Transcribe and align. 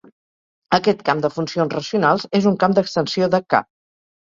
Aquest 0.77 1.03
camp 1.09 1.21
de 1.25 1.31
funcions 1.35 1.77
racionals 1.79 2.27
és 2.41 2.49
un 2.55 2.59
camp 2.65 2.77
d'extensió 2.81 3.31
de 3.37 3.45
"K". 3.57 3.65